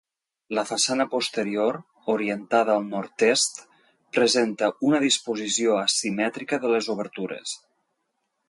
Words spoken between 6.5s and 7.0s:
de les